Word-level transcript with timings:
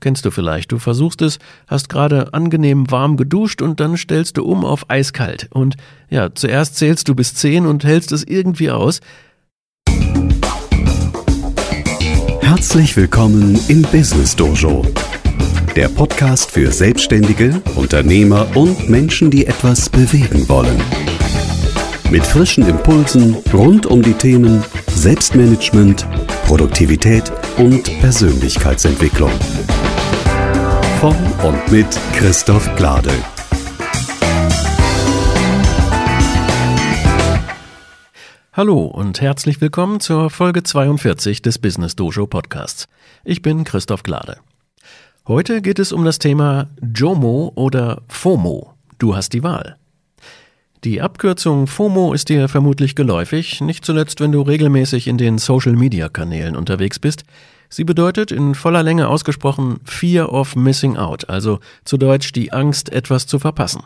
Kennst 0.00 0.24
du 0.24 0.30
vielleicht, 0.30 0.70
du 0.70 0.78
versuchst 0.78 1.22
es, 1.22 1.40
hast 1.66 1.88
gerade 1.88 2.32
angenehm 2.32 2.88
warm 2.88 3.16
geduscht 3.16 3.62
und 3.62 3.80
dann 3.80 3.96
stellst 3.96 4.36
du 4.36 4.44
um 4.44 4.64
auf 4.64 4.88
eiskalt. 4.88 5.48
Und 5.50 5.74
ja, 6.08 6.32
zuerst 6.32 6.76
zählst 6.76 7.08
du 7.08 7.16
bis 7.16 7.34
zehn 7.34 7.66
und 7.66 7.82
hältst 7.82 8.12
es 8.12 8.22
irgendwie 8.22 8.70
aus. 8.70 9.00
Herzlich 12.40 12.96
willkommen 12.96 13.58
im 13.66 13.82
Business 13.82 14.36
Dojo. 14.36 14.86
Der 15.74 15.88
Podcast 15.88 16.52
für 16.52 16.70
Selbstständige, 16.70 17.60
Unternehmer 17.74 18.46
und 18.54 18.88
Menschen, 18.88 19.32
die 19.32 19.46
etwas 19.46 19.90
bewegen 19.90 20.48
wollen. 20.48 20.80
Mit 22.10 22.24
frischen 22.24 22.66
Impulsen 22.68 23.36
rund 23.52 23.86
um 23.86 24.02
die 24.02 24.14
Themen 24.14 24.62
Selbstmanagement, 24.86 26.06
Produktivität 26.46 27.32
und 27.58 27.82
Persönlichkeitsentwicklung. 28.00 29.32
Von 31.00 31.14
und 31.44 31.70
mit 31.70 31.86
Christoph 32.14 32.74
Glade. 32.74 33.12
Hallo 38.52 38.86
und 38.86 39.20
herzlich 39.20 39.60
willkommen 39.60 40.00
zur 40.00 40.28
Folge 40.28 40.64
42 40.64 41.40
des 41.40 41.60
Business 41.60 41.94
Dojo 41.94 42.26
Podcasts. 42.26 42.88
Ich 43.24 43.42
bin 43.42 43.62
Christoph 43.62 44.02
Glade. 44.02 44.38
Heute 45.28 45.62
geht 45.62 45.78
es 45.78 45.92
um 45.92 46.04
das 46.04 46.18
Thema 46.18 46.66
JOMO 46.82 47.52
oder 47.54 48.02
FOMO. 48.08 48.74
Du 48.98 49.14
hast 49.14 49.34
die 49.34 49.44
Wahl. 49.44 49.76
Die 50.82 51.00
Abkürzung 51.00 51.68
FOMO 51.68 52.12
ist 52.12 52.28
dir 52.28 52.48
vermutlich 52.48 52.96
geläufig, 52.96 53.60
nicht 53.60 53.84
zuletzt, 53.84 54.18
wenn 54.18 54.32
du 54.32 54.42
regelmäßig 54.42 55.06
in 55.06 55.16
den 55.16 55.38
Social-Media-Kanälen 55.38 56.56
unterwegs 56.56 56.98
bist. 56.98 57.22
Sie 57.68 57.84
bedeutet 57.84 58.32
in 58.32 58.54
voller 58.54 58.82
Länge 58.82 59.08
ausgesprochen 59.08 59.80
Fear 59.84 60.32
of 60.32 60.56
Missing 60.56 60.96
Out, 60.96 61.28
also 61.28 61.60
zu 61.84 61.96
Deutsch 61.96 62.32
die 62.32 62.52
Angst, 62.52 62.90
etwas 62.90 63.26
zu 63.26 63.38
verpassen. 63.38 63.82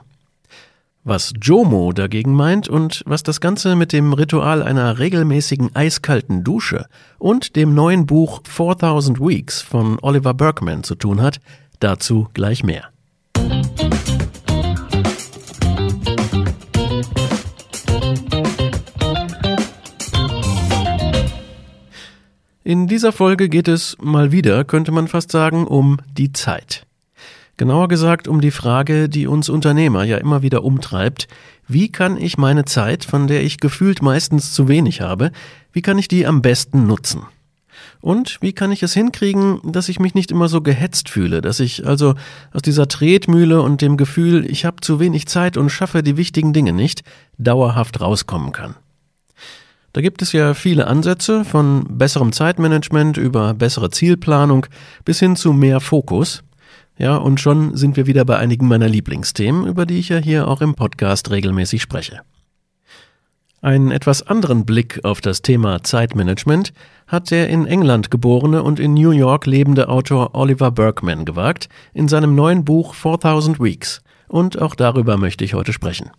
Was 1.04 1.32
JOMO 1.40 1.92
dagegen 1.92 2.32
meint 2.32 2.68
und 2.68 3.02
was 3.06 3.24
das 3.24 3.40
Ganze 3.40 3.74
mit 3.74 3.92
dem 3.92 4.12
Ritual 4.12 4.62
einer 4.62 5.00
regelmäßigen 5.00 5.74
eiskalten 5.74 6.44
Dusche 6.44 6.86
und 7.18 7.56
dem 7.56 7.74
neuen 7.74 8.06
Buch 8.06 8.40
4000 8.44 9.18
Weeks 9.18 9.62
von 9.62 9.98
Oliver 10.00 10.32
Berkman 10.32 10.84
zu 10.84 10.94
tun 10.94 11.20
hat, 11.20 11.40
dazu 11.80 12.28
gleich 12.34 12.62
mehr. 12.62 12.91
In 22.64 22.86
dieser 22.86 23.10
Folge 23.10 23.48
geht 23.48 23.66
es 23.66 23.96
mal 24.00 24.30
wieder, 24.30 24.62
könnte 24.64 24.92
man 24.92 25.08
fast 25.08 25.32
sagen, 25.32 25.66
um 25.66 25.98
die 26.16 26.32
Zeit. 26.32 26.86
Genauer 27.56 27.88
gesagt 27.88 28.28
um 28.28 28.40
die 28.40 28.52
Frage, 28.52 29.08
die 29.08 29.26
uns 29.26 29.48
Unternehmer 29.48 30.04
ja 30.04 30.16
immer 30.18 30.42
wieder 30.42 30.62
umtreibt, 30.62 31.26
wie 31.66 31.90
kann 31.90 32.16
ich 32.16 32.38
meine 32.38 32.64
Zeit, 32.64 33.04
von 33.04 33.26
der 33.26 33.42
ich 33.42 33.58
gefühlt 33.58 34.00
meistens 34.00 34.52
zu 34.52 34.68
wenig 34.68 35.00
habe, 35.00 35.32
wie 35.72 35.82
kann 35.82 35.98
ich 35.98 36.06
die 36.06 36.24
am 36.24 36.40
besten 36.40 36.86
nutzen? 36.86 37.22
Und 38.00 38.38
wie 38.42 38.52
kann 38.52 38.70
ich 38.70 38.84
es 38.84 38.94
hinkriegen, 38.94 39.60
dass 39.64 39.88
ich 39.88 39.98
mich 39.98 40.14
nicht 40.14 40.30
immer 40.30 40.48
so 40.48 40.60
gehetzt 40.60 41.08
fühle, 41.08 41.40
dass 41.40 41.58
ich 41.58 41.84
also 41.84 42.14
aus 42.52 42.62
dieser 42.62 42.86
Tretmühle 42.86 43.60
und 43.60 43.80
dem 43.80 43.96
Gefühl, 43.96 44.48
ich 44.48 44.64
habe 44.64 44.76
zu 44.80 45.00
wenig 45.00 45.26
Zeit 45.26 45.56
und 45.56 45.70
schaffe 45.70 46.04
die 46.04 46.16
wichtigen 46.16 46.52
Dinge 46.52 46.72
nicht, 46.72 47.02
dauerhaft 47.38 48.00
rauskommen 48.00 48.52
kann? 48.52 48.76
Da 49.92 50.00
gibt 50.00 50.22
es 50.22 50.32
ja 50.32 50.54
viele 50.54 50.86
Ansätze 50.86 51.44
von 51.44 51.84
besserem 51.88 52.32
Zeitmanagement 52.32 53.18
über 53.18 53.52
bessere 53.52 53.90
Zielplanung 53.90 54.66
bis 55.04 55.18
hin 55.18 55.36
zu 55.36 55.52
mehr 55.52 55.80
Fokus. 55.80 56.42
Ja, 56.96 57.16
und 57.16 57.40
schon 57.40 57.76
sind 57.76 57.96
wir 57.96 58.06
wieder 58.06 58.24
bei 58.24 58.38
einigen 58.38 58.68
meiner 58.68 58.88
Lieblingsthemen, 58.88 59.66
über 59.66 59.84
die 59.84 59.98
ich 59.98 60.08
ja 60.08 60.18
hier 60.18 60.48
auch 60.48 60.62
im 60.62 60.74
Podcast 60.74 61.30
regelmäßig 61.30 61.82
spreche. 61.82 62.20
Einen 63.60 63.92
etwas 63.92 64.26
anderen 64.26 64.64
Blick 64.64 65.04
auf 65.04 65.20
das 65.20 65.42
Thema 65.42 65.84
Zeitmanagement 65.84 66.72
hat 67.06 67.30
der 67.30 67.48
in 67.48 67.66
England 67.66 68.10
geborene 68.10 68.62
und 68.62 68.80
in 68.80 68.94
New 68.94 69.10
York 69.10 69.46
lebende 69.46 69.88
Autor 69.88 70.34
Oliver 70.34 70.70
Berkman 70.70 71.24
gewagt 71.24 71.68
in 71.92 72.08
seinem 72.08 72.34
neuen 72.34 72.64
Buch 72.64 72.94
4000 72.94 73.60
Weeks. 73.60 74.02
Und 74.26 74.60
auch 74.60 74.74
darüber 74.74 75.16
möchte 75.16 75.44
ich 75.44 75.54
heute 75.54 75.72
sprechen. 75.72 76.10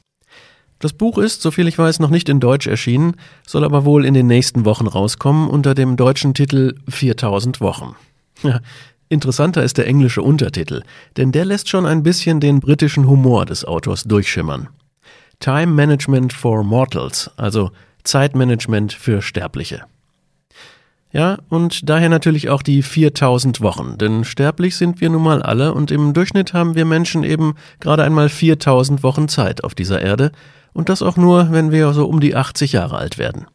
Das 0.83 0.91
Buch 0.91 1.17
ist, 1.17 1.41
soviel 1.41 1.69
ich 1.69 1.77
weiß, 1.77 2.01
noch 2.01 2.09
nicht 2.09 2.27
in 2.27 2.41
Deutsch 2.41 2.67
erschienen, 2.67 3.15
soll 3.47 3.63
aber 3.63 3.85
wohl 3.85 4.03
in 4.03 4.13
den 4.13 4.27
nächsten 4.27 4.65
Wochen 4.65 4.85
rauskommen 4.85 5.49
unter 5.49 5.75
dem 5.75 5.95
deutschen 5.95 6.33
Titel 6.33 6.75
4000 6.89 7.61
Wochen. 7.61 7.95
Ja, 8.41 8.59
interessanter 9.07 9.63
ist 9.63 9.77
der 9.77 9.87
englische 9.87 10.21
Untertitel, 10.21 10.83
denn 11.15 11.31
der 11.31 11.45
lässt 11.45 11.69
schon 11.69 11.85
ein 11.85 12.03
bisschen 12.03 12.41
den 12.41 12.59
britischen 12.59 13.07
Humor 13.07 13.45
des 13.45 13.63
Autors 13.63 14.03
durchschimmern. 14.03 14.67
Time 15.39 15.67
Management 15.67 16.33
for 16.33 16.65
Mortals, 16.65 17.31
also 17.37 17.71
Zeitmanagement 18.03 18.91
für 18.91 19.21
Sterbliche. 19.21 19.85
Ja, 21.13 21.37
und 21.47 21.87
daher 21.87 22.09
natürlich 22.09 22.49
auch 22.49 22.61
die 22.61 22.81
4000 22.81 23.61
Wochen, 23.61 23.97
denn 23.97 24.25
sterblich 24.25 24.75
sind 24.75 24.99
wir 24.99 25.09
nun 25.09 25.23
mal 25.23 25.41
alle 25.41 25.73
und 25.73 25.91
im 25.91 26.11
Durchschnitt 26.11 26.51
haben 26.51 26.75
wir 26.75 26.83
Menschen 26.83 27.23
eben 27.23 27.53
gerade 27.79 28.03
einmal 28.03 28.27
4000 28.27 29.01
Wochen 29.01 29.29
Zeit 29.29 29.63
auf 29.63 29.75
dieser 29.75 30.01
Erde 30.01 30.33
und 30.73 30.89
das 30.89 31.01
auch 31.01 31.17
nur, 31.17 31.51
wenn 31.51 31.71
wir 31.71 31.93
so 31.93 32.05
um 32.07 32.19
die 32.19 32.35
80 32.35 32.73
Jahre 32.73 32.97
alt 32.97 33.17
werden. 33.17 33.47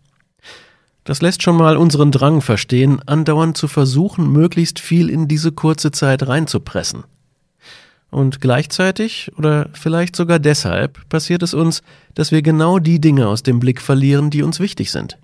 Das 1.04 1.22
lässt 1.22 1.42
schon 1.42 1.56
mal 1.56 1.76
unseren 1.76 2.12
Drang 2.12 2.42
verstehen, 2.42 3.00
andauernd 3.06 3.56
zu 3.56 3.66
versuchen, 3.66 4.30
möglichst 4.30 4.78
viel 4.78 5.08
in 5.08 5.26
diese 5.26 5.52
kurze 5.52 5.90
Zeit 5.90 6.28
reinzupressen. 6.28 7.04
Und 8.10 8.40
gleichzeitig, 8.40 9.30
oder 9.36 9.70
vielleicht 9.72 10.16
sogar 10.16 10.38
deshalb, 10.38 11.08
passiert 11.08 11.42
es 11.42 11.54
uns, 11.54 11.82
dass 12.14 12.30
wir 12.30 12.42
genau 12.42 12.78
die 12.78 13.00
Dinge 13.00 13.26
aus 13.26 13.42
dem 13.42 13.58
Blick 13.58 13.80
verlieren, 13.80 14.30
die 14.30 14.42
uns 14.42 14.60
wichtig 14.60 14.90
sind. 14.90 15.18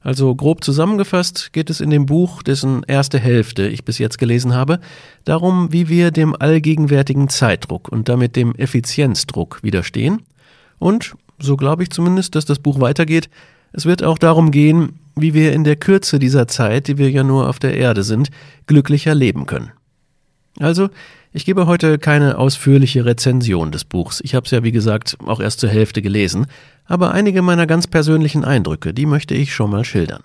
Also 0.00 0.34
grob 0.34 0.62
zusammengefasst 0.62 1.52
geht 1.52 1.70
es 1.70 1.80
in 1.80 1.90
dem 1.90 2.06
Buch, 2.06 2.42
dessen 2.42 2.82
erste 2.82 3.18
Hälfte 3.18 3.66
ich 3.66 3.84
bis 3.84 3.98
jetzt 3.98 4.18
gelesen 4.18 4.54
habe, 4.54 4.80
darum, 5.24 5.72
wie 5.72 5.88
wir 5.88 6.10
dem 6.10 6.34
allgegenwärtigen 6.36 7.28
Zeitdruck 7.28 7.88
und 7.88 8.08
damit 8.08 8.36
dem 8.36 8.54
Effizienzdruck 8.56 9.62
widerstehen 9.62 10.22
und, 10.78 11.14
so 11.38 11.56
glaube 11.56 11.82
ich 11.82 11.90
zumindest, 11.90 12.34
dass 12.34 12.44
das 12.44 12.58
Buch 12.58 12.80
weitergeht, 12.80 13.28
es 13.72 13.86
wird 13.86 14.02
auch 14.02 14.18
darum 14.18 14.50
gehen, 14.50 15.00
wie 15.16 15.34
wir 15.34 15.52
in 15.52 15.64
der 15.64 15.76
Kürze 15.76 16.18
dieser 16.18 16.46
Zeit, 16.46 16.88
die 16.88 16.98
wir 16.98 17.10
ja 17.10 17.24
nur 17.24 17.48
auf 17.48 17.58
der 17.58 17.76
Erde 17.76 18.02
sind, 18.02 18.30
glücklicher 18.66 19.14
leben 19.14 19.46
können. 19.46 19.70
Also, 20.60 20.90
ich 21.32 21.44
gebe 21.44 21.66
heute 21.66 21.98
keine 21.98 22.38
ausführliche 22.38 23.04
Rezension 23.04 23.72
des 23.72 23.84
Buchs. 23.84 24.20
Ich 24.22 24.36
habe 24.36 24.44
es 24.44 24.52
ja, 24.52 24.62
wie 24.62 24.70
gesagt, 24.70 25.16
auch 25.26 25.40
erst 25.40 25.58
zur 25.58 25.70
Hälfte 25.70 26.00
gelesen, 26.00 26.46
aber 26.86 27.10
einige 27.10 27.42
meiner 27.42 27.66
ganz 27.66 27.88
persönlichen 27.88 28.44
Eindrücke, 28.44 28.94
die 28.94 29.06
möchte 29.06 29.34
ich 29.34 29.52
schon 29.52 29.70
mal 29.70 29.84
schildern. 29.84 30.22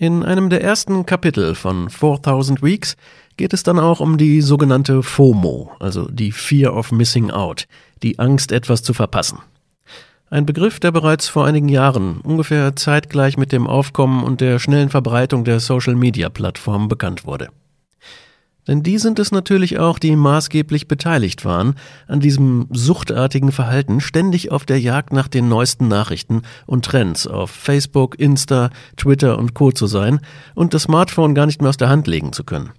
In 0.00 0.22
einem 0.22 0.48
der 0.48 0.62
ersten 0.62 1.06
Kapitel 1.06 1.56
von 1.56 1.90
4000 1.90 2.62
Weeks 2.62 2.96
geht 3.36 3.52
es 3.52 3.64
dann 3.64 3.80
auch 3.80 3.98
um 3.98 4.16
die 4.16 4.42
sogenannte 4.42 5.02
FOMO, 5.02 5.72
also 5.80 6.08
die 6.08 6.30
Fear 6.30 6.76
of 6.76 6.92
Missing 6.92 7.32
Out, 7.32 7.66
die 8.04 8.20
Angst, 8.20 8.52
etwas 8.52 8.84
zu 8.84 8.94
verpassen. 8.94 9.40
Ein 10.30 10.46
Begriff, 10.46 10.78
der 10.78 10.92
bereits 10.92 11.26
vor 11.26 11.46
einigen 11.46 11.68
Jahren, 11.68 12.20
ungefähr 12.20 12.76
zeitgleich 12.76 13.36
mit 13.36 13.50
dem 13.50 13.66
Aufkommen 13.66 14.22
und 14.22 14.40
der 14.40 14.60
schnellen 14.60 14.88
Verbreitung 14.88 15.42
der 15.42 15.58
Social-Media-Plattformen 15.58 16.86
bekannt 16.86 17.26
wurde. 17.26 17.48
Denn 18.68 18.82
die 18.82 18.98
sind 18.98 19.18
es 19.18 19.32
natürlich 19.32 19.78
auch, 19.78 19.98
die 19.98 20.14
maßgeblich 20.14 20.88
beteiligt 20.88 21.46
waren 21.46 21.74
an 22.06 22.20
diesem 22.20 22.66
suchtartigen 22.70 23.50
Verhalten, 23.50 24.00
ständig 24.00 24.52
auf 24.52 24.66
der 24.66 24.78
Jagd 24.78 25.12
nach 25.12 25.26
den 25.26 25.48
neuesten 25.48 25.88
Nachrichten 25.88 26.42
und 26.66 26.84
Trends 26.84 27.26
auf 27.26 27.50
Facebook, 27.50 28.20
Insta, 28.20 28.68
Twitter 28.96 29.38
und 29.38 29.54
Co. 29.54 29.72
zu 29.72 29.86
sein 29.86 30.20
und 30.54 30.74
das 30.74 30.82
Smartphone 30.82 31.34
gar 31.34 31.46
nicht 31.46 31.62
mehr 31.62 31.70
aus 31.70 31.78
der 31.78 31.88
Hand 31.88 32.06
legen 32.06 32.34
zu 32.34 32.44
können. 32.44 32.70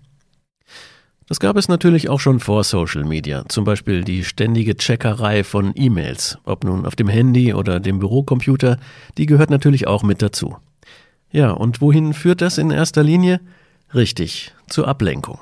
Das 1.28 1.40
gab 1.40 1.58
es 1.58 1.68
natürlich 1.68 2.10
auch 2.10 2.20
schon 2.20 2.40
vor 2.40 2.64
Social 2.64 3.04
Media, 3.04 3.46
zum 3.50 3.64
Beispiel 3.64 4.04
die 4.04 4.24
ständige 4.24 4.76
Checkerei 4.76 5.44
von 5.44 5.74
E-Mails, 5.76 6.38
ob 6.44 6.64
nun 6.64 6.86
auf 6.86 6.96
dem 6.96 7.08
Handy 7.08 7.54
oder 7.54 7.80
dem 7.80 8.00
Bürocomputer, 8.00 8.78
die 9.18 9.26
gehört 9.26 9.50
natürlich 9.50 9.88
auch 9.88 10.04
mit 10.04 10.22
dazu. 10.22 10.58
Ja, 11.32 11.52
und 11.52 11.82
wohin 11.82 12.14
führt 12.14 12.42
das 12.42 12.58
in 12.58 12.72
erster 12.72 13.04
Linie? 13.04 13.42
Richtig, 13.94 14.54
zur 14.68 14.88
Ablenkung. 14.88 15.40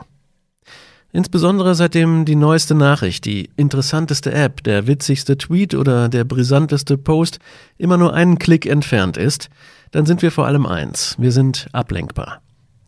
Insbesondere 1.14 1.74
seitdem 1.74 2.26
die 2.26 2.36
neueste 2.36 2.76
Nachricht, 2.76 3.26
die 3.26 3.50
interessanteste 3.56 4.34
App, 4.34 4.64
der 4.64 4.88
witzigste 4.88 5.38
Tweet 5.38 5.74
oder 5.74 6.10
der 6.10 6.26
brisanteste 6.26 6.98
Post 6.98 7.40
immer 7.78 7.98
nur 7.98 8.14
einen 8.14 8.40
Klick 8.40 8.66
entfernt 8.66 9.18
ist, 9.18 9.50
dann 9.92 10.06
sind 10.06 10.22
wir 10.22 10.32
vor 10.32 10.46
allem 10.46 10.66
eins, 10.66 11.16
wir 11.18 11.32
sind 11.32 11.68
ablenkbar. 11.72 12.42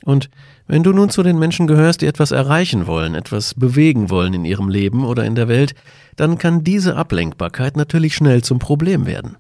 Und 0.04 0.30
wenn 0.68 0.84
du 0.84 0.92
nun 0.92 1.10
zu 1.10 1.24
den 1.24 1.40
Menschen 1.40 1.68
gehörst, 1.68 2.02
die 2.02 2.08
etwas 2.08 2.32
erreichen 2.32 2.88
wollen, 2.88 3.16
etwas 3.16 3.54
bewegen 3.54 4.10
wollen 4.10 4.34
in 4.34 4.46
ihrem 4.46 4.70
Leben 4.70 5.06
oder 5.06 5.26
in 5.26 5.36
der 5.36 5.48
Welt, 5.48 5.74
dann 6.16 6.38
kann 6.38 6.64
diese 6.64 6.96
Ablenkbarkeit 6.96 7.78
natürlich 7.78 8.16
schnell 8.16 8.44
zum 8.44 8.60
Problem 8.60 9.06
werden. 9.06 9.38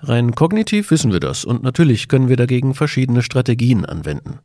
Rein 0.00 0.34
kognitiv 0.34 0.90
wissen 0.90 1.12
wir 1.12 1.20
das 1.20 1.44
und 1.44 1.62
natürlich 1.62 2.08
können 2.08 2.28
wir 2.28 2.36
dagegen 2.36 2.74
verschiedene 2.74 3.22
Strategien 3.22 3.84
anwenden. 3.84 4.38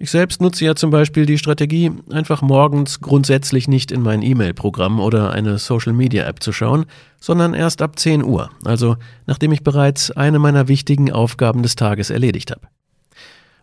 Ich 0.00 0.12
selbst 0.12 0.40
nutze 0.40 0.64
ja 0.64 0.76
zum 0.76 0.90
Beispiel 0.90 1.26
die 1.26 1.38
Strategie, 1.38 1.90
einfach 2.10 2.40
morgens 2.40 3.00
grundsätzlich 3.00 3.66
nicht 3.66 3.90
in 3.90 4.00
mein 4.00 4.22
E-Mail-Programm 4.22 5.00
oder 5.00 5.32
eine 5.32 5.58
Social-Media-App 5.58 6.40
zu 6.40 6.52
schauen, 6.52 6.86
sondern 7.18 7.52
erst 7.52 7.82
ab 7.82 7.98
10 7.98 8.22
Uhr, 8.22 8.50
also 8.64 8.96
nachdem 9.26 9.50
ich 9.50 9.64
bereits 9.64 10.12
eine 10.12 10.38
meiner 10.38 10.68
wichtigen 10.68 11.10
Aufgaben 11.10 11.64
des 11.64 11.74
Tages 11.74 12.10
erledigt 12.10 12.52
habe. 12.52 12.68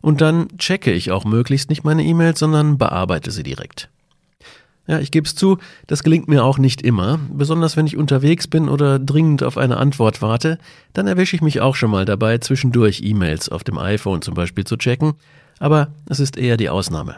Und 0.02 0.20
dann 0.20 0.50
checke 0.58 0.92
ich 0.92 1.10
auch 1.12 1.24
möglichst 1.24 1.70
nicht 1.70 1.86
meine 1.86 2.04
E-Mails, 2.04 2.40
sondern 2.40 2.78
bearbeite 2.78 3.32
sie 3.32 3.44
direkt. 3.44 3.90
Ja, 4.88 5.00
ich 5.00 5.12
gebe 5.12 5.26
es 5.26 5.36
zu, 5.36 5.58
das 5.88 6.04
gelingt 6.04 6.28
mir 6.28 6.44
auch 6.44 6.58
nicht 6.58 6.82
immer. 6.82 7.18
Besonders 7.32 7.78
wenn 7.78 7.88
ich 7.88 7.98
unterwegs 7.98 8.48
bin 8.48 8.70
oder 8.70 9.00
dringend 9.00 9.42
auf 9.42 9.58
eine 9.58 9.78
Antwort 9.78 10.22
warte, 10.22 10.60
dann 10.94 11.08
erwische 11.08 11.36
ich 11.36 11.42
mich 11.42 11.62
auch 11.62 11.76
schon 11.76 11.90
mal 11.90 12.06
dabei, 12.06 12.38
zwischendurch 12.38 13.02
E-Mails 13.04 13.50
auf 13.50 13.64
dem 13.64 13.80
iPhone 13.80 14.22
zum 14.22 14.36
Beispiel 14.36 14.66
zu 14.66 14.76
checken, 14.78 15.14
aber 15.60 15.90
es 16.10 16.20
ist 16.20 16.38
eher 16.38 16.58
die 16.58 16.70
Ausnahme. 16.70 17.18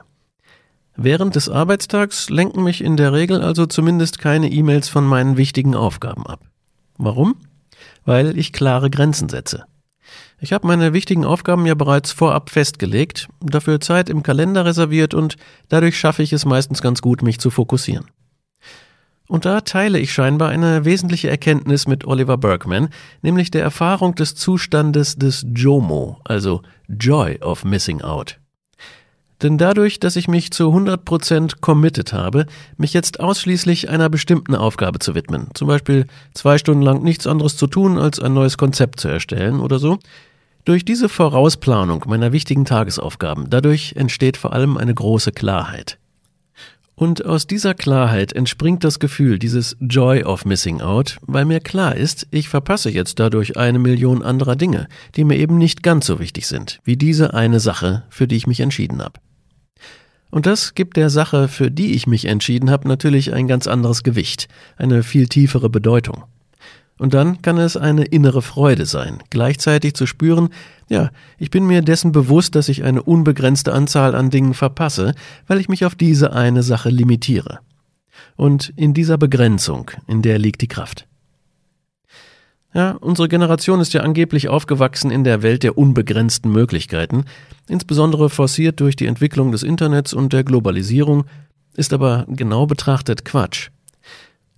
Während 0.96 1.36
des 1.36 1.48
Arbeitstags 1.48 2.30
lenken 2.30 2.64
mich 2.64 2.84
in 2.84 2.98
der 2.98 3.14
Regel 3.14 3.42
also 3.42 3.68
zumindest 3.68 4.18
keine 4.18 4.50
E-Mails 4.52 4.90
von 4.90 5.06
meinen 5.06 5.38
wichtigen 5.38 5.76
Aufgaben 5.76 6.26
ab. 6.26 6.42
Warum? 6.98 7.36
Weil 8.04 8.38
ich 8.38 8.52
klare 8.52 8.90
Grenzen 8.90 9.30
setze. 9.30 9.66
Ich 10.40 10.54
habe 10.54 10.68
meine 10.68 10.94
wichtigen 10.94 11.26
Aufgaben 11.26 11.66
ja 11.66 11.76
bereits 11.76 12.12
vorab 12.12 12.50
festgelegt, 12.50 13.28
dafür 13.42 13.80
Zeit 13.80 14.10
im 14.10 14.24
Kalender 14.24 14.66
reserviert 14.66 15.14
und 15.14 15.36
dadurch 15.70 16.00
schaffe 16.00 16.24
ich 16.24 16.34
es 16.34 16.46
meistens 16.46 16.82
ganz 16.82 17.02
gut, 17.02 17.22
mich 17.22 17.40
zu 17.40 17.50
fokussieren. 17.50 18.06
Und 19.28 19.46
da 19.46 19.62
teile 19.62 20.00
ich 20.00 20.14
scheinbar 20.14 20.50
eine 20.50 20.86
wesentliche 20.86 21.30
Erkenntnis 21.30 21.88
mit 21.88 22.06
Oliver 22.06 22.38
Bergman, 22.38 22.90
nämlich 23.22 23.52
der 23.52 23.62
Erfahrung 23.62 24.16
des 24.16 24.36
Zustandes 24.36 25.18
des 25.18 25.46
JOMO, 25.54 26.20
also 26.24 26.62
Joy 26.88 27.40
of 27.42 27.66
Missing 27.66 28.02
Out. 28.02 28.40
Denn 29.44 29.60
dadurch, 29.60 30.00
dass 30.00 30.16
ich 30.16 30.28
mich 30.28 30.52
zu 30.52 30.74
100% 30.74 31.60
committed 31.62 32.12
habe, 32.12 32.48
mich 32.78 32.94
jetzt 32.94 33.20
ausschließlich 33.20 33.90
einer 33.90 34.10
bestimmten 34.10 34.56
Aufgabe 34.56 34.98
zu 34.98 35.14
widmen, 35.14 35.50
zum 35.54 35.68
Beispiel 35.68 36.08
zwei 36.34 36.58
Stunden 36.58 36.82
lang 36.82 37.04
nichts 37.04 37.28
anderes 37.28 37.56
zu 37.56 37.68
tun, 37.68 38.00
als 38.00 38.20
ein 38.20 38.34
neues 38.34 38.58
Konzept 38.58 39.00
zu 39.00 39.10
erstellen 39.10 39.60
oder 39.60 39.78
so, 39.78 40.00
durch 40.66 40.86
diese 40.86 41.08
Vorausplanung 41.08 42.04
meiner 42.08 42.32
wichtigen 42.32 42.66
Tagesaufgaben, 42.66 43.50
dadurch 43.50 43.94
entsteht 43.96 44.38
vor 44.38 44.54
allem 44.54 44.76
eine 44.78 44.94
große 44.94 45.32
Klarheit. 45.32 46.00
Und 47.00 47.24
aus 47.24 47.46
dieser 47.46 47.76
Klarheit 47.76 48.34
entspringt 48.34 48.84
das 48.84 48.98
Gefühl, 48.98 49.38
dieses 49.38 49.78
Joy 49.80 50.24
of 50.24 50.46
Missing 50.46 50.82
Out, 50.82 51.18
weil 51.22 51.46
mir 51.46 51.60
klar 51.60 51.96
ist, 51.96 52.26
ich 52.32 52.50
verpasse 52.50 52.90
jetzt 52.90 53.20
dadurch 53.20 53.56
eine 53.56 53.78
Million 53.78 54.24
anderer 54.24 54.56
Dinge, 54.56 54.88
die 55.16 55.24
mir 55.24 55.38
eben 55.38 55.60
nicht 55.60 55.84
ganz 55.84 56.08
so 56.08 56.20
wichtig 56.20 56.48
sind, 56.48 56.80
wie 56.86 56.98
diese 56.98 57.36
eine 57.36 57.60
Sache, 57.60 58.06
für 58.10 58.28
die 58.28 58.36
ich 58.36 58.48
mich 58.48 58.62
entschieden 58.62 59.04
habe. 59.04 59.20
Und 60.32 60.48
das 60.48 60.74
gibt 60.74 60.98
der 60.98 61.12
Sache, 61.12 61.48
für 61.48 61.70
die 61.70 61.94
ich 61.94 62.08
mich 62.08 62.26
entschieden 62.26 62.72
habe, 62.72 62.88
natürlich 62.88 63.32
ein 63.32 63.48
ganz 63.48 63.68
anderes 63.68 64.02
Gewicht, 64.02 64.48
eine 64.76 65.04
viel 65.04 65.28
tiefere 65.28 65.70
Bedeutung. 65.70 66.24
Und 66.98 67.14
dann 67.14 67.42
kann 67.42 67.58
es 67.58 67.78
eine 67.78 68.06
innere 68.06 68.42
Freude 68.42 68.86
sein, 68.86 69.20
gleichzeitig 69.30 69.94
zu 69.94 70.06
spüren, 70.06 70.50
ja, 70.90 71.12
ich 71.38 71.52
bin 71.52 71.66
mir 71.66 71.82
dessen 71.82 72.12
bewusst, 72.12 72.56
dass 72.56 72.70
ich 72.70 72.84
eine 72.84 73.04
unbegrenzte 73.04 73.74
Anzahl 73.74 74.16
an 74.16 74.30
Dingen 74.30 74.54
verpasse, 74.54 75.14
weil 75.48 75.60
ich 75.60 75.70
mich 75.70 75.86
auf 75.86 75.96
diese 75.96 76.34
eine 76.34 76.64
Sache 76.64 76.90
limitiere. 76.90 77.60
Und 78.36 78.74
in 78.76 78.94
dieser 78.94 79.18
Begrenzung, 79.18 79.92
in 80.08 80.22
der 80.22 80.40
liegt 80.40 80.62
die 80.62 80.68
Kraft. 80.68 81.08
Ja, 82.74 82.92
unsere 82.92 83.28
Generation 83.28 83.80
ist 83.80 83.94
ja 83.94 84.02
angeblich 84.02 84.50
aufgewachsen 84.50 85.10
in 85.10 85.24
der 85.24 85.42
Welt 85.42 85.64
der 85.64 85.78
unbegrenzten 85.78 86.52
Möglichkeiten, 86.52 87.26
insbesondere 87.68 88.30
forciert 88.30 88.80
durch 88.80 88.96
die 88.96 89.08
Entwicklung 89.08 89.52
des 89.52 89.64
Internets 89.64 90.14
und 90.14 90.34
der 90.34 90.44
Globalisierung, 90.44 91.26
ist 91.76 91.94
aber 91.94 92.26
genau 92.28 92.66
betrachtet 92.66 93.26
Quatsch. 93.26 93.70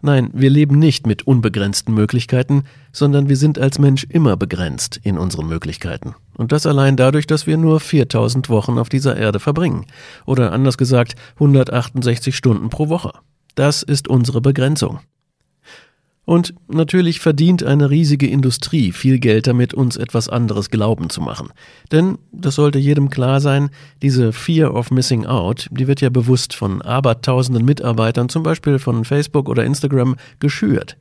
Nein, 0.02 0.30
wir 0.34 0.50
leben 0.50 0.80
nicht 0.80 1.06
mit 1.06 1.28
unbegrenzten 1.28 1.94
Möglichkeiten, 1.94 2.64
sondern 2.94 3.28
wir 3.28 3.36
sind 3.36 3.60
als 3.60 3.80
Mensch 3.80 4.06
immer 4.06 4.38
begrenzt 4.38 5.00
in 5.04 5.18
unseren 5.18 5.48
Möglichkeiten. 5.48 6.16
Und 6.38 6.54
das 6.54 6.66
allein 6.66 6.96
dadurch, 6.96 7.28
dass 7.28 7.48
wir 7.48 7.58
nur 7.58 7.82
4000 7.82 8.50
Wochen 8.50 8.78
auf 8.78 8.88
dieser 8.88 9.18
Erde 9.18 9.42
verbringen. 9.42 9.86
Oder 10.26 10.54
anders 10.54 10.78
gesagt, 10.78 11.16
168 11.36 12.36
Stunden 12.36 12.70
pro 12.70 12.88
Woche. 12.88 13.12
Das 13.56 13.84
ist 13.84 14.08
unsere 14.08 14.40
Begrenzung. 14.40 15.00
Und 16.26 16.54
natürlich 16.68 17.20
verdient 17.20 17.64
eine 17.64 17.90
riesige 17.90 18.28
Industrie 18.28 18.92
viel 18.92 19.18
Geld 19.18 19.48
damit, 19.48 19.74
uns 19.74 19.98
etwas 19.98 20.30
anderes 20.30 20.70
glauben 20.70 21.10
zu 21.10 21.22
machen. 21.22 21.50
Denn, 21.92 22.20
das 22.32 22.56
sollte 22.56 22.78
jedem 22.78 23.10
klar 23.10 23.42
sein, 23.42 23.72
diese 24.04 24.32
Fear 24.32 24.76
of 24.76 24.92
Missing 24.92 25.26
Out, 25.26 25.68
die 25.72 25.88
wird 25.88 26.02
ja 26.02 26.10
bewusst 26.10 26.54
von 26.54 26.84
abertausenden 26.84 27.66
Mitarbeitern, 27.66 28.30
zum 28.30 28.44
Beispiel 28.44 28.78
von 28.78 29.06
Facebook 29.06 29.50
oder 29.50 29.64
Instagram, 29.64 30.18
geschürt. 30.40 30.98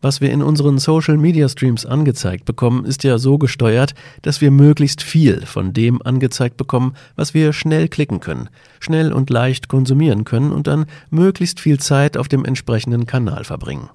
Was 0.00 0.20
wir 0.20 0.30
in 0.30 0.42
unseren 0.42 0.78
Social 0.78 1.16
Media 1.16 1.48
Streams 1.48 1.84
angezeigt 1.84 2.44
bekommen, 2.44 2.84
ist 2.84 3.02
ja 3.02 3.18
so 3.18 3.36
gesteuert, 3.36 3.94
dass 4.22 4.40
wir 4.40 4.52
möglichst 4.52 5.02
viel 5.02 5.44
von 5.44 5.72
dem 5.72 6.00
angezeigt 6.02 6.56
bekommen, 6.56 6.94
was 7.16 7.34
wir 7.34 7.52
schnell 7.52 7.88
klicken 7.88 8.20
können, 8.20 8.48
schnell 8.78 9.12
und 9.12 9.28
leicht 9.28 9.66
konsumieren 9.66 10.22
können 10.22 10.52
und 10.52 10.68
dann 10.68 10.86
möglichst 11.10 11.58
viel 11.58 11.80
Zeit 11.80 12.16
auf 12.16 12.28
dem 12.28 12.44
entsprechenden 12.44 13.06
Kanal 13.06 13.42
verbringen. 13.42 13.90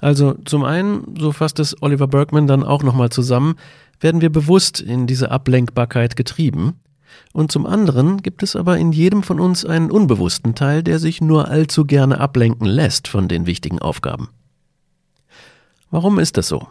Also 0.00 0.34
zum 0.44 0.64
einen, 0.64 1.16
so 1.18 1.32
fasst 1.32 1.58
es 1.58 1.80
Oliver 1.82 2.06
Bergman 2.06 2.46
dann 2.46 2.62
auch 2.62 2.82
nochmal 2.82 3.10
zusammen, 3.10 3.56
werden 4.00 4.20
wir 4.20 4.30
bewusst 4.30 4.80
in 4.80 5.06
diese 5.06 5.30
Ablenkbarkeit 5.30 6.16
getrieben. 6.16 6.74
Und 7.32 7.50
zum 7.50 7.66
anderen 7.66 8.22
gibt 8.22 8.42
es 8.42 8.56
aber 8.56 8.76
in 8.76 8.92
jedem 8.92 9.22
von 9.22 9.40
uns 9.40 9.64
einen 9.64 9.90
unbewussten 9.90 10.54
Teil, 10.54 10.82
der 10.82 10.98
sich 10.98 11.20
nur 11.20 11.48
allzu 11.48 11.84
gerne 11.84 12.20
ablenken 12.20 12.66
lässt 12.66 13.08
von 13.08 13.28
den 13.28 13.46
wichtigen 13.46 13.78
Aufgaben. 13.78 14.28
Warum 15.90 16.18
ist 16.18 16.36
das 16.36 16.48
so? 16.48 16.68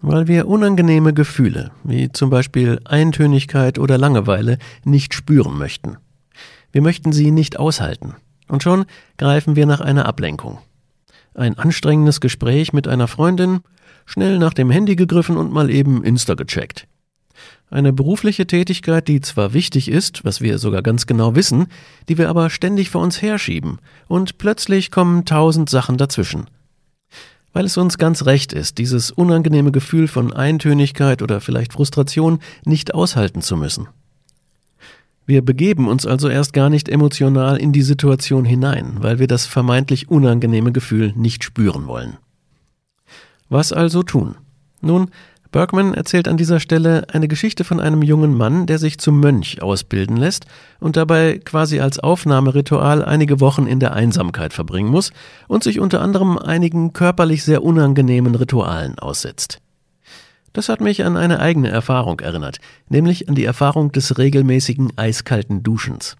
Weil 0.00 0.28
wir 0.28 0.48
unangenehme 0.48 1.12
Gefühle, 1.12 1.72
wie 1.84 2.10
zum 2.12 2.30
Beispiel 2.30 2.80
Eintönigkeit 2.84 3.78
oder 3.78 3.98
Langeweile, 3.98 4.58
nicht 4.84 5.14
spüren 5.14 5.58
möchten. 5.58 5.96
Wir 6.72 6.80
möchten 6.80 7.12
sie 7.12 7.30
nicht 7.30 7.58
aushalten. 7.58 8.14
Und 8.48 8.62
schon 8.62 8.84
greifen 9.18 9.56
wir 9.56 9.66
nach 9.66 9.80
einer 9.80 10.06
Ablenkung 10.06 10.58
ein 11.36 11.58
anstrengendes 11.58 12.20
Gespräch 12.20 12.72
mit 12.72 12.88
einer 12.88 13.08
Freundin, 13.08 13.60
schnell 14.04 14.38
nach 14.38 14.54
dem 14.54 14.70
Handy 14.70 14.96
gegriffen 14.96 15.36
und 15.36 15.52
mal 15.52 15.70
eben 15.70 16.04
Insta 16.04 16.34
gecheckt. 16.34 16.86
Eine 17.68 17.92
berufliche 17.92 18.46
Tätigkeit, 18.46 19.08
die 19.08 19.20
zwar 19.20 19.52
wichtig 19.52 19.90
ist, 19.90 20.24
was 20.24 20.40
wir 20.40 20.58
sogar 20.58 20.82
ganz 20.82 21.06
genau 21.06 21.34
wissen, 21.34 21.66
die 22.08 22.16
wir 22.16 22.28
aber 22.28 22.48
ständig 22.48 22.90
vor 22.90 23.02
uns 23.02 23.20
herschieben, 23.20 23.78
und 24.06 24.38
plötzlich 24.38 24.90
kommen 24.90 25.24
tausend 25.24 25.68
Sachen 25.68 25.96
dazwischen. 25.96 26.46
Weil 27.52 27.64
es 27.64 27.76
uns 27.76 27.98
ganz 27.98 28.24
recht 28.24 28.52
ist, 28.52 28.78
dieses 28.78 29.10
unangenehme 29.10 29.72
Gefühl 29.72 30.08
von 30.08 30.32
Eintönigkeit 30.32 31.22
oder 31.22 31.40
vielleicht 31.40 31.72
Frustration 31.72 32.38
nicht 32.64 32.94
aushalten 32.94 33.42
zu 33.42 33.56
müssen. 33.56 33.88
Wir 35.26 35.44
begeben 35.44 35.88
uns 35.88 36.06
also 36.06 36.28
erst 36.28 36.52
gar 36.52 36.70
nicht 36.70 36.88
emotional 36.88 37.56
in 37.56 37.72
die 37.72 37.82
Situation 37.82 38.44
hinein, 38.44 38.98
weil 39.00 39.18
wir 39.18 39.26
das 39.26 39.44
vermeintlich 39.44 40.08
unangenehme 40.08 40.70
Gefühl 40.70 41.12
nicht 41.16 41.42
spüren 41.42 41.88
wollen. 41.88 42.16
Was 43.48 43.72
also 43.72 44.04
tun? 44.04 44.36
Nun, 44.80 45.10
Bergman 45.50 45.94
erzählt 45.94 46.28
an 46.28 46.36
dieser 46.36 46.60
Stelle 46.60 47.06
eine 47.12 47.26
Geschichte 47.26 47.64
von 47.64 47.80
einem 47.80 48.02
jungen 48.02 48.36
Mann, 48.36 48.66
der 48.66 48.78
sich 48.78 48.98
zum 48.98 49.18
Mönch 49.18 49.62
ausbilden 49.62 50.16
lässt 50.16 50.46
und 50.80 50.96
dabei 50.96 51.40
quasi 51.44 51.80
als 51.80 51.98
Aufnahmeritual 51.98 53.04
einige 53.04 53.40
Wochen 53.40 53.66
in 53.66 53.80
der 53.80 53.94
Einsamkeit 53.94 54.52
verbringen 54.52 54.90
muss 54.90 55.12
und 55.48 55.64
sich 55.64 55.80
unter 55.80 56.02
anderem 56.02 56.38
einigen 56.38 56.92
körperlich 56.92 57.42
sehr 57.42 57.64
unangenehmen 57.64 58.34
Ritualen 58.34 58.98
aussetzt. 58.98 59.60
Das 60.56 60.70
hat 60.70 60.80
mich 60.80 61.04
an 61.04 61.18
eine 61.18 61.40
eigene 61.40 61.68
Erfahrung 61.68 62.20
erinnert, 62.20 62.60
nämlich 62.88 63.28
an 63.28 63.34
die 63.34 63.44
Erfahrung 63.44 63.92
des 63.92 64.16
regelmäßigen 64.16 64.90
eiskalten 64.96 65.62
Duschens. 65.62 66.16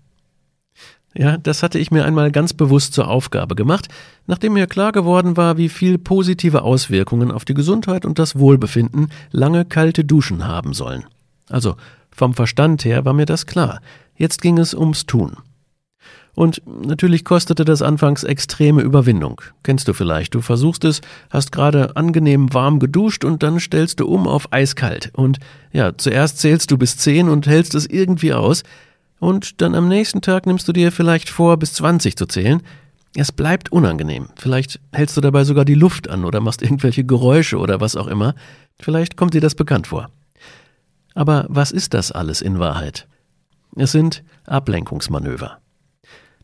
Ja, 1.15 1.39
das 1.39 1.63
hatte 1.63 1.79
ich 1.79 1.91
mir 1.91 2.05
einmal 2.05 2.31
ganz 2.31 2.53
bewusst 2.53 2.93
zur 2.93 3.09
Aufgabe 3.09 3.55
gemacht, 3.55 3.89
nachdem 4.27 4.53
mir 4.53 4.67
klar 4.67 4.93
geworden 4.93 5.39
war, 5.39 5.57
wie 5.57 5.71
viel 5.71 5.97
positive 5.97 6.65
Auswirkungen 6.65 7.31
auf 7.31 7.47
die 7.47 7.55
Gesundheit 7.55 8.05
und 8.05 8.19
das 8.19 8.39
Wohlbefinden 8.39 9.09
lange 9.31 9.65
kalte 9.65 10.05
Duschen 10.05 10.47
haben 10.47 10.75
sollen. 10.75 11.07
Also 11.49 11.77
vom 12.11 12.35
Verstand 12.35 12.85
her 12.85 13.07
war 13.07 13.15
mir 13.15 13.25
das 13.25 13.47
klar. 13.47 13.81
Jetzt 14.17 14.43
ging 14.43 14.59
es 14.59 14.75
ums 14.75 15.07
Tun. 15.07 15.39
Und 16.37 16.61
natürlich 16.67 17.25
kostete 17.25 17.65
das 17.65 17.81
anfangs 17.81 18.23
extreme 18.23 18.83
Überwindung. 18.83 19.41
Kennst 19.63 19.89
du 19.89 19.95
vielleicht. 19.95 20.35
Du 20.35 20.43
versuchst 20.43 20.85
es, 20.85 21.01
hast 21.31 21.51
gerade 21.51 21.97
angenehm 21.97 22.53
warm 22.53 22.79
geduscht 22.79 23.25
und 23.25 23.43
dann 23.43 23.59
stellst 23.59 24.01
du 24.01 24.07
um 24.07 24.29
auf 24.29 24.53
eiskalt. 24.53 25.11
Und 25.15 25.39
ja, 25.73 25.97
zuerst 25.97 26.39
zählst 26.39 26.71
du 26.71 26.77
bis 26.77 26.99
zehn 26.99 27.31
und 27.31 27.47
hältst 27.47 27.75
es 27.75 27.87
irgendwie 27.87 28.35
aus. 28.35 28.65
Und 29.19 29.63
dann 29.63 29.75
am 29.75 29.89
nächsten 29.89 30.21
Tag 30.21 30.45
nimmst 30.45 30.69
du 30.69 30.75
dir 30.75 30.93
vielleicht 30.93 31.31
vor, 31.31 31.57
bis 31.57 31.73
20 31.73 32.17
zu 32.17 32.27
zählen. 32.27 32.63
Es 33.15 33.33
bleibt 33.33 33.73
unangenehm. 33.73 34.29
Vielleicht 34.37 34.79
hältst 34.93 35.17
du 35.17 35.23
dabei 35.23 35.45
sogar 35.45 35.65
die 35.65 35.73
Luft 35.73 36.11
an 36.11 36.27
oder 36.27 36.41
machst 36.41 36.61
irgendwelche 36.61 37.05
Geräusche 37.05 37.57
oder 37.57 37.81
was 37.81 37.97
auch 37.97 38.09
immer. 38.09 38.35
Vielleicht 38.79 39.17
kommt 39.17 39.33
dir 39.33 39.41
das 39.41 39.55
bekannt 39.55 39.87
vor. 39.87 40.11
Aber 41.15 41.47
was 41.49 41.73
ist 41.73 41.95
das 41.95 42.13
alles 42.13 42.43
in 42.43 42.59
Wahrheit? 42.59 43.09
Es 43.75 43.93
sind 43.93 44.23
Ablenkungsmanöver. 44.45 45.61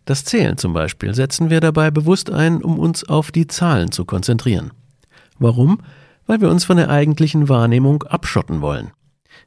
Das 0.04 0.24
Zählen 0.24 0.58
zum 0.58 0.72
Beispiel 0.72 1.14
setzen 1.14 1.48
wir 1.48 1.60
dabei 1.60 1.90
bewusst 1.90 2.30
ein, 2.30 2.62
um 2.62 2.78
uns 2.78 3.08
auf 3.08 3.30
die 3.30 3.46
Zahlen 3.46 3.92
zu 3.92 4.04
konzentrieren. 4.04 4.72
Warum? 5.38 5.78
Weil 6.26 6.40
wir 6.40 6.50
uns 6.50 6.64
von 6.64 6.76
der 6.76 6.90
eigentlichen 6.90 7.48
Wahrnehmung 7.48 8.02
abschotten 8.02 8.60
wollen. 8.60 8.90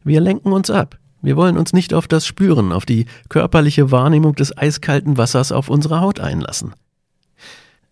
Wir 0.03 0.21
lenken 0.21 0.51
uns 0.51 0.69
ab. 0.69 0.97
Wir 1.21 1.35
wollen 1.35 1.57
uns 1.57 1.74
nicht 1.74 1.93
auf 1.93 2.07
das 2.07 2.25
Spüren, 2.25 2.71
auf 2.71 2.85
die 2.85 3.05
körperliche 3.29 3.91
Wahrnehmung 3.91 4.35
des 4.35 4.57
eiskalten 4.57 5.17
Wassers 5.17 5.51
auf 5.51 5.69
unserer 5.69 6.01
Haut 6.01 6.19
einlassen. 6.19 6.74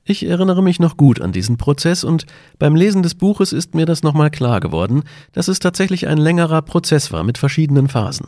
Ich 0.05 0.25
erinnere 0.25 0.61
mich 0.61 0.79
noch 0.79 0.97
gut 0.97 1.21
an 1.21 1.31
diesen 1.31 1.57
Prozess 1.57 2.03
und 2.03 2.25
beim 2.59 2.75
Lesen 2.75 3.03
des 3.03 3.15
Buches 3.15 3.53
ist 3.53 3.73
mir 3.73 3.85
das 3.85 4.03
nochmal 4.03 4.31
klar 4.31 4.59
geworden, 4.59 5.03
dass 5.31 5.47
es 5.47 5.59
tatsächlich 5.59 6.07
ein 6.07 6.17
längerer 6.17 6.61
Prozess 6.61 7.11
war 7.11 7.23
mit 7.23 7.37
verschiedenen 7.37 7.87
Phasen. 7.87 8.27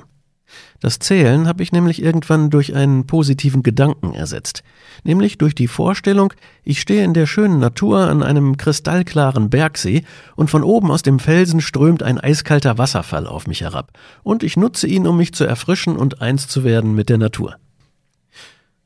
Das 0.80 1.00
Zählen 1.00 1.48
habe 1.48 1.64
ich 1.64 1.72
nämlich 1.72 2.02
irgendwann 2.02 2.50
durch 2.50 2.76
einen 2.76 3.08
positiven 3.08 3.64
Gedanken 3.64 4.14
ersetzt, 4.14 4.64
nämlich 5.04 5.38
durch 5.38 5.56
die 5.56 5.68
Vorstellung, 5.68 6.34
ich 6.64 6.80
stehe 6.80 7.04
in 7.04 7.14
der 7.14 7.26
schönen 7.26 7.60
Natur 7.60 8.08
an 8.08 8.22
einem 8.22 8.58
kristallklaren 8.58 9.50
Bergsee 9.50 10.04
und 10.36 10.50
von 10.50 10.64
oben 10.64 10.92
aus 10.92 11.02
dem 11.02 11.20
Felsen 11.20 11.62
strömt 11.62 12.04
ein 12.04 12.20
eiskalter 12.20 12.78
Wasserfall 12.78 13.26
auf 13.28 13.48
mich 13.48 13.62
herab, 13.62 13.98
und 14.24 14.44
ich 14.44 14.58
nutze 14.58 14.88
ihn, 14.88 15.08
um 15.08 15.18
mich 15.18 15.34
zu 15.34 15.46
erfrischen 15.46 15.98
und 15.98 16.22
eins 16.22 16.48
zu 16.48 16.64
werden 16.64 16.94
mit 16.94 17.10
der 17.10 17.18
Natur. 17.18 17.56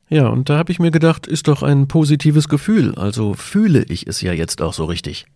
Ja, 0.08 0.26
und 0.26 0.48
da 0.48 0.58
habe 0.58 0.72
ich 0.72 0.80
mir 0.80 0.90
gedacht, 0.90 1.26
ist 1.26 1.46
doch 1.46 1.62
ein 1.62 1.86
positives 1.86 2.48
Gefühl, 2.48 2.94
also 2.96 3.34
fühle 3.34 3.84
ich 3.84 4.06
es 4.06 4.20
ja 4.22 4.32
jetzt 4.32 4.60
auch 4.60 4.72
so 4.72 4.86
richtig. 4.86 5.26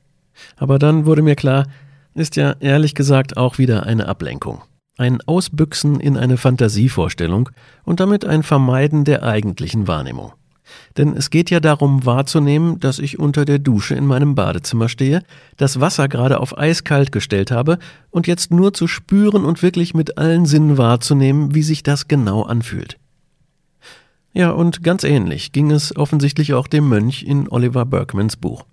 Aber 0.57 0.81
dann 0.81 1.07
wurde 1.07 1.23
mir 1.23 1.37
klar, 1.37 1.66
ist 2.14 2.37
ja 2.37 2.57
ehrlich 2.59 2.95
gesagt 2.95 3.37
auch 3.37 3.59
wieder 3.59 3.85
eine 3.85 4.09
Ablenkung. 4.09 4.62
Ein 4.96 5.20
Ausbüchsen 5.22 5.98
in 5.98 6.16
eine 6.16 6.36
Fantasievorstellung 6.36 7.50
und 7.84 8.00
damit 8.00 8.24
ein 8.24 8.42
Vermeiden 8.42 9.04
der 9.04 9.24
eigentlichen 9.24 9.88
Wahrnehmung. 9.88 10.32
Denn 10.96 11.16
es 11.16 11.30
geht 11.30 11.50
ja 11.50 11.60
darum 11.60 12.06
wahrzunehmen, 12.06 12.80
dass 12.80 12.98
ich 12.98 13.18
unter 13.18 13.44
der 13.44 13.58
Dusche 13.58 13.94
in 13.94 14.06
meinem 14.06 14.34
Badezimmer 14.34 14.88
stehe, 14.88 15.22
das 15.56 15.80
Wasser 15.80 16.08
gerade 16.08 16.40
auf 16.40 16.56
eiskalt 16.56 17.12
gestellt 17.12 17.50
habe 17.50 17.78
und 18.10 18.26
jetzt 18.26 18.50
nur 18.50 18.72
zu 18.72 18.86
spüren 18.86 19.44
und 19.44 19.62
wirklich 19.62 19.94
mit 19.94 20.16
allen 20.16 20.46
Sinnen 20.46 20.78
wahrzunehmen, 20.78 21.54
wie 21.54 21.62
sich 21.62 21.82
das 21.82 22.08
genau 22.08 22.42
anfühlt. 22.42 22.98
Ja, 24.32 24.50
und 24.50 24.82
ganz 24.82 25.04
ähnlich 25.04 25.52
ging 25.52 25.70
es 25.70 25.96
offensichtlich 25.96 26.54
auch 26.54 26.66
dem 26.66 26.88
Mönch 26.88 27.22
in 27.22 27.48
Oliver 27.48 27.84
Berkmans 27.84 28.36
Buch. 28.36 28.64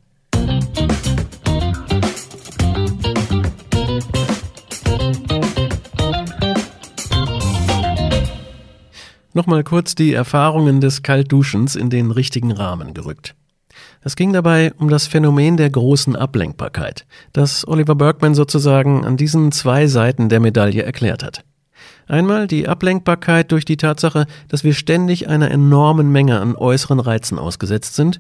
Nochmal 9.34 9.64
kurz 9.64 9.96
die 9.96 10.14
Erfahrungen 10.14 10.82
des 10.82 11.04
Kaltduschens 11.04 11.78
in 11.78 11.90
den 11.90 12.12
richtigen 12.12 12.52
Rahmen 12.52 12.94
gerückt. 12.94 13.34
Es 14.02 14.18
ging 14.18 14.34
dabei 14.34 14.74
um 14.78 14.90
das 14.90 15.08
Phänomen 15.08 15.56
der 15.56 15.70
großen 15.70 16.18
Ablenkbarkeit, 16.18 17.06
das 17.32 17.66
Oliver 17.66 17.96
Bergman 17.96 18.36
sozusagen 18.36 19.06
an 19.06 19.16
diesen 19.16 19.54
zwei 19.54 19.88
Seiten 19.88 20.28
der 20.28 20.42
Medaille 20.42 20.84
erklärt 20.84 21.24
hat. 21.24 21.46
Einmal 22.08 22.48
die 22.48 22.68
Ablenkbarkeit 22.68 23.54
durch 23.54 23.64
die 23.64 23.78
Tatsache, 23.78 24.26
dass 24.50 24.66
wir 24.66 24.74
ständig 24.74 25.30
einer 25.30 25.50
enormen 25.50 26.12
Menge 26.12 26.42
an 26.42 26.56
äußeren 26.58 27.00
Reizen 27.00 27.40
ausgesetzt 27.40 27.96
sind, 27.96 28.20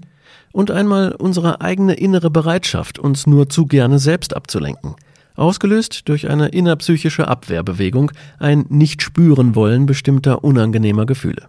und 0.53 0.71
einmal 0.71 1.13
unsere 1.13 1.61
eigene 1.61 1.93
innere 1.93 2.29
Bereitschaft, 2.29 2.99
uns 2.99 3.25
nur 3.25 3.49
zu 3.49 3.65
gerne 3.65 3.99
selbst 3.99 4.35
abzulenken– 4.35 4.95
ausgelöst 5.35 6.07
durch 6.07 6.29
eine 6.29 6.49
innerpsychische 6.49 7.27
Abwehrbewegung, 7.27 8.11
ein 8.39 8.65
Nicht-Spüren-Wollen 8.69 9.85
bestimmter 9.85 10.43
unangenehmer 10.43 11.05
Gefühle. 11.05 11.47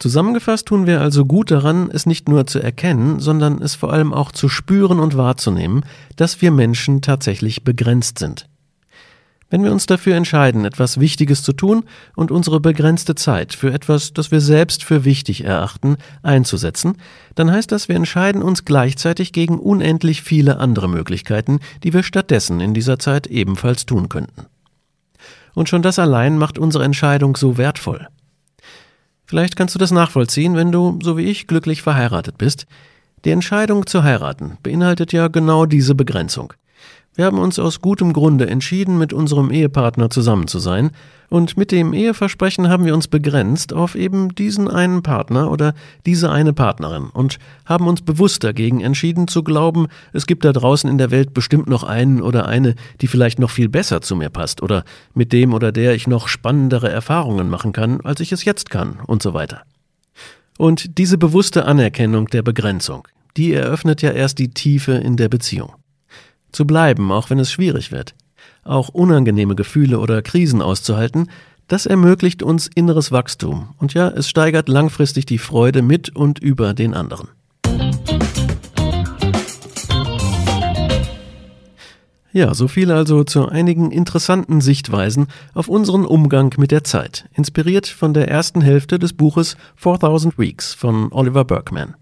Zusammengefasst 0.00 0.66
tun 0.66 0.86
wir 0.86 1.00
also 1.00 1.26
gut 1.26 1.50
daran, 1.50 1.90
es 1.92 2.06
nicht 2.06 2.28
nur 2.28 2.46
zu 2.46 2.58
erkennen, 2.58 3.20
sondern 3.20 3.60
es 3.60 3.74
vor 3.74 3.92
allem 3.92 4.14
auch 4.14 4.32
zu 4.32 4.48
spüren 4.48 4.98
und 4.98 5.16
wahrzunehmen, 5.16 5.84
dass 6.16 6.40
wir 6.40 6.50
Menschen 6.50 7.02
tatsächlich 7.02 7.64
begrenzt 7.64 8.18
sind. 8.18 8.49
Wenn 9.50 9.64
wir 9.64 9.72
uns 9.72 9.86
dafür 9.86 10.14
entscheiden, 10.14 10.64
etwas 10.64 11.00
Wichtiges 11.00 11.42
zu 11.42 11.52
tun 11.52 11.84
und 12.14 12.30
unsere 12.30 12.60
begrenzte 12.60 13.16
Zeit 13.16 13.52
für 13.52 13.72
etwas, 13.72 14.12
das 14.14 14.30
wir 14.30 14.40
selbst 14.40 14.84
für 14.84 15.04
wichtig 15.04 15.44
erachten, 15.44 15.96
einzusetzen, 16.22 16.96
dann 17.34 17.50
heißt 17.50 17.72
das, 17.72 17.88
wir 17.88 17.96
entscheiden 17.96 18.42
uns 18.42 18.64
gleichzeitig 18.64 19.32
gegen 19.32 19.58
unendlich 19.58 20.22
viele 20.22 20.58
andere 20.58 20.88
Möglichkeiten, 20.88 21.58
die 21.82 21.92
wir 21.92 22.04
stattdessen 22.04 22.60
in 22.60 22.74
dieser 22.74 23.00
Zeit 23.00 23.26
ebenfalls 23.26 23.86
tun 23.86 24.08
könnten. 24.08 24.46
Und 25.54 25.68
schon 25.68 25.82
das 25.82 25.98
allein 25.98 26.38
macht 26.38 26.56
unsere 26.56 26.84
Entscheidung 26.84 27.36
so 27.36 27.58
wertvoll. 27.58 28.06
Vielleicht 29.26 29.56
kannst 29.56 29.74
du 29.74 29.80
das 29.80 29.90
nachvollziehen, 29.90 30.54
wenn 30.54 30.70
du, 30.70 30.98
so 31.02 31.16
wie 31.16 31.24
ich, 31.24 31.48
glücklich 31.48 31.82
verheiratet 31.82 32.38
bist. 32.38 32.66
Die 33.24 33.30
Entscheidung 33.30 33.86
zu 33.86 34.04
heiraten 34.04 34.58
beinhaltet 34.62 35.12
ja 35.12 35.26
genau 35.28 35.66
diese 35.66 35.96
Begrenzung. 35.96 36.52
Wir 37.20 37.26
haben 37.26 37.38
uns 37.38 37.58
aus 37.58 37.82
gutem 37.82 38.14
Grunde 38.14 38.48
entschieden, 38.48 38.96
mit 38.96 39.12
unserem 39.12 39.50
Ehepartner 39.50 40.08
zusammen 40.08 40.46
zu 40.46 40.58
sein, 40.58 40.90
und 41.28 41.58
mit 41.58 41.70
dem 41.70 41.92
Eheversprechen 41.92 42.70
haben 42.70 42.86
wir 42.86 42.94
uns 42.94 43.08
begrenzt 43.08 43.74
auf 43.74 43.94
eben 43.94 44.34
diesen 44.34 44.68
einen 44.68 45.02
Partner 45.02 45.50
oder 45.50 45.74
diese 46.06 46.30
eine 46.30 46.54
Partnerin 46.54 47.10
und 47.12 47.38
haben 47.66 47.88
uns 47.88 48.00
bewusst 48.00 48.42
dagegen 48.42 48.80
entschieden 48.80 49.28
zu 49.28 49.42
glauben, 49.42 49.88
es 50.14 50.26
gibt 50.26 50.46
da 50.46 50.52
draußen 50.54 50.88
in 50.88 50.96
der 50.96 51.10
Welt 51.10 51.34
bestimmt 51.34 51.68
noch 51.68 51.84
einen 51.84 52.22
oder 52.22 52.48
eine, 52.48 52.74
die 53.02 53.06
vielleicht 53.06 53.38
noch 53.38 53.50
viel 53.50 53.68
besser 53.68 54.00
zu 54.00 54.16
mir 54.16 54.30
passt 54.30 54.62
oder 54.62 54.82
mit 55.12 55.34
dem 55.34 55.52
oder 55.52 55.72
der 55.72 55.94
ich 55.94 56.06
noch 56.06 56.26
spannendere 56.26 56.88
Erfahrungen 56.88 57.50
machen 57.50 57.74
kann, 57.74 58.00
als 58.00 58.20
ich 58.20 58.32
es 58.32 58.46
jetzt 58.46 58.70
kann 58.70 58.98
und 59.06 59.22
so 59.22 59.34
weiter. 59.34 59.60
Und 60.56 60.96
diese 60.96 61.18
bewusste 61.18 61.66
Anerkennung 61.66 62.28
der 62.28 62.40
Begrenzung, 62.40 63.06
die 63.36 63.52
eröffnet 63.52 64.00
ja 64.00 64.10
erst 64.10 64.38
die 64.38 64.48
Tiefe 64.48 64.92
in 64.92 65.18
der 65.18 65.28
Beziehung 65.28 65.74
zu 66.52 66.66
bleiben, 66.66 67.12
auch 67.12 67.30
wenn 67.30 67.38
es 67.38 67.50
schwierig 67.50 67.92
wird, 67.92 68.14
auch 68.64 68.88
unangenehme 68.88 69.54
Gefühle 69.54 69.98
oder 69.98 70.22
Krisen 70.22 70.62
auszuhalten, 70.62 71.28
das 71.68 71.86
ermöglicht 71.86 72.42
uns 72.42 72.68
inneres 72.74 73.12
Wachstum 73.12 73.74
und 73.78 73.94
ja, 73.94 74.08
es 74.08 74.28
steigert 74.28 74.68
langfristig 74.68 75.26
die 75.26 75.38
Freude 75.38 75.82
mit 75.82 76.14
und 76.14 76.38
über 76.40 76.74
den 76.74 76.94
anderen. 76.94 77.28
Ja, 82.32 82.54
so 82.54 82.68
viel 82.68 82.92
also 82.92 83.24
zu 83.24 83.48
einigen 83.48 83.90
interessanten 83.90 84.60
Sichtweisen 84.60 85.26
auf 85.52 85.68
unseren 85.68 86.04
Umgang 86.04 86.54
mit 86.58 86.70
der 86.70 86.84
Zeit, 86.84 87.28
inspiriert 87.32 87.88
von 87.88 88.14
der 88.14 88.28
ersten 88.28 88.60
Hälfte 88.60 89.00
des 89.00 89.12
Buches 89.12 89.56
4000 89.74 90.38
Weeks 90.38 90.72
von 90.72 91.12
Oliver 91.12 91.44
Berkman. 91.44 91.96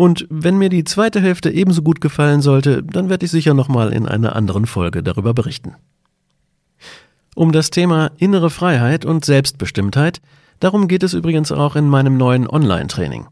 Und 0.00 0.26
wenn 0.30 0.56
mir 0.56 0.70
die 0.70 0.84
zweite 0.84 1.20
Hälfte 1.20 1.50
ebenso 1.50 1.82
gut 1.82 2.00
gefallen 2.00 2.40
sollte, 2.40 2.82
dann 2.82 3.10
werde 3.10 3.26
ich 3.26 3.30
sicher 3.30 3.52
nochmal 3.52 3.92
in 3.92 4.08
einer 4.08 4.34
anderen 4.34 4.64
Folge 4.64 5.02
darüber 5.02 5.34
berichten. 5.34 5.74
Um 7.34 7.52
das 7.52 7.68
Thema 7.68 8.10
innere 8.16 8.48
Freiheit 8.48 9.04
und 9.04 9.26
Selbstbestimmtheit, 9.26 10.22
darum 10.58 10.88
geht 10.88 11.02
es 11.02 11.12
übrigens 11.12 11.52
auch 11.52 11.76
in 11.76 11.86
meinem 11.86 12.16
neuen 12.16 12.48
Online-Training. 12.48 13.26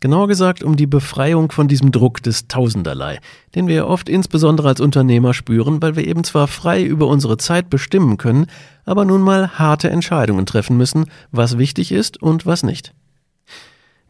Genauer 0.00 0.26
gesagt 0.26 0.62
um 0.62 0.76
die 0.76 0.86
Befreiung 0.86 1.52
von 1.52 1.68
diesem 1.68 1.92
Druck 1.92 2.22
des 2.22 2.48
Tausenderlei, 2.48 3.18
den 3.54 3.68
wir 3.68 3.86
oft 3.86 4.08
insbesondere 4.08 4.68
als 4.68 4.80
Unternehmer 4.80 5.34
spüren, 5.34 5.82
weil 5.82 5.94
wir 5.94 6.06
eben 6.06 6.24
zwar 6.24 6.46
frei 6.46 6.82
über 6.82 7.06
unsere 7.06 7.36
Zeit 7.36 7.68
bestimmen 7.68 8.16
können, 8.16 8.46
aber 8.86 9.04
nun 9.04 9.20
mal 9.20 9.58
harte 9.58 9.90
Entscheidungen 9.90 10.46
treffen 10.46 10.78
müssen, 10.78 11.04
was 11.32 11.58
wichtig 11.58 11.92
ist 11.92 12.22
und 12.22 12.46
was 12.46 12.62
nicht. 12.62 12.94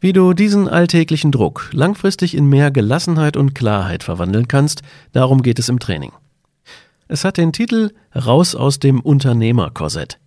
Wie 0.04 0.12
du 0.12 0.34
diesen 0.34 0.68
alltäglichen 0.68 1.32
Druck 1.32 1.70
langfristig 1.72 2.36
in 2.36 2.46
mehr 2.46 2.70
Gelassenheit 2.70 3.38
und 3.38 3.54
Klarheit 3.54 4.02
verwandeln 4.02 4.48
kannst, 4.48 4.82
darum 5.12 5.40
geht 5.40 5.58
es 5.58 5.70
im 5.70 5.78
Training. 5.78 6.12
Es 7.08 7.24
hat 7.24 7.38
den 7.38 7.54
Titel 7.54 7.90
Raus 8.14 8.54
aus 8.54 8.78
dem 8.78 9.00
Unternehmerkorsett. 9.00 10.18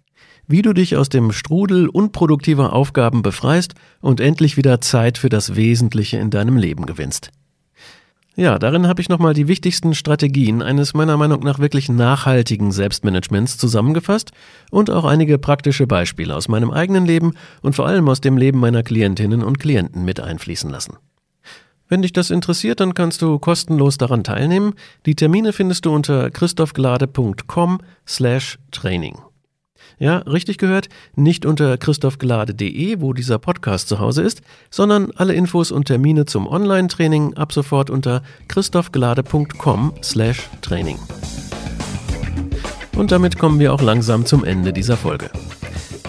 Wie 0.47 0.63
du 0.63 0.73
dich 0.73 0.95
aus 0.95 1.09
dem 1.09 1.31
Strudel 1.31 1.89
unproduktiver 1.89 2.73
Aufgaben 2.73 3.21
befreist 3.21 3.75
und 4.01 4.19
endlich 4.19 4.57
wieder 4.57 4.81
Zeit 4.81 5.19
für 5.19 5.29
das 5.29 5.55
Wesentliche 5.55 6.17
in 6.17 6.31
deinem 6.31 6.57
Leben 6.57 6.87
gewinnst. 6.87 7.29
Ja, 8.39 8.59
darin 8.59 8.87
habe 8.87 9.01
ich 9.01 9.09
nochmal 9.09 9.33
die 9.33 9.47
wichtigsten 9.47 9.95
Strategien 9.95 10.61
eines 10.61 10.93
meiner 10.93 11.17
Meinung 11.17 11.39
nach 11.39 11.57
wirklich 11.57 11.89
nachhaltigen 11.89 12.71
Selbstmanagements 12.71 13.57
zusammengefasst 13.57 14.29
und 14.69 14.91
auch 14.91 15.05
einige 15.05 15.39
praktische 15.39 15.87
Beispiele 15.87 16.35
aus 16.35 16.47
meinem 16.47 16.69
eigenen 16.69 17.07
Leben 17.07 17.33
und 17.63 17.75
vor 17.75 17.87
allem 17.87 18.07
aus 18.07 18.21
dem 18.21 18.37
Leben 18.37 18.59
meiner 18.59 18.83
Klientinnen 18.83 19.43
und 19.43 19.57
Klienten 19.57 20.05
mit 20.05 20.19
einfließen 20.19 20.69
lassen. 20.69 20.97
Wenn 21.87 22.03
dich 22.03 22.13
das 22.13 22.29
interessiert, 22.29 22.79
dann 22.79 22.93
kannst 22.93 23.23
du 23.23 23.39
kostenlos 23.39 23.97
daran 23.97 24.23
teilnehmen. 24.23 24.75
Die 25.07 25.15
Termine 25.15 25.51
findest 25.51 25.85
du 25.85 25.95
unter 25.95 26.29
christophglade.com 26.29 27.79
slash 28.05 28.59
training. 28.69 29.17
Ja, 29.99 30.17
richtig 30.19 30.57
gehört, 30.59 30.89
nicht 31.15 31.45
unter 31.45 31.77
christophglade.de, 31.77 33.01
wo 33.01 33.13
dieser 33.13 33.39
Podcast 33.39 33.87
zu 33.89 33.99
Hause 33.99 34.21
ist, 34.21 34.41
sondern 34.69 35.11
alle 35.15 35.33
Infos 35.33 35.71
und 35.71 35.85
Termine 35.85 36.25
zum 36.25 36.47
Online-Training 36.47 37.33
ab 37.33 37.51
sofort 37.51 37.89
unter 37.89 38.21
christophglade.com 38.47 39.93
slash 40.03 40.49
Training. 40.61 40.99
Und 42.95 43.11
damit 43.11 43.37
kommen 43.37 43.59
wir 43.59 43.73
auch 43.73 43.81
langsam 43.81 44.25
zum 44.25 44.43
Ende 44.43 44.73
dieser 44.73 44.97
Folge. 44.97 45.29